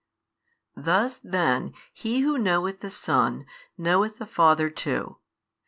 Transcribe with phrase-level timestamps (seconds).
[0.75, 3.45] Thus then he who knoweth the Son,
[3.77, 5.17] knoweth the Father too.